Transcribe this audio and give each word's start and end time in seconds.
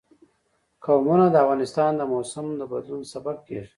قومونه 0.85 1.25
د 1.31 1.35
افغانستان 1.43 1.91
د 1.97 2.01
موسم 2.13 2.45
د 2.59 2.61
بدلون 2.71 3.01
سبب 3.13 3.37
کېږي. 3.47 3.69